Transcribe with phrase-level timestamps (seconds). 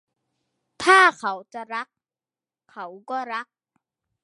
[0.83, 1.87] ถ้าเขาจะรัก
[2.71, 3.47] เขาก็รัก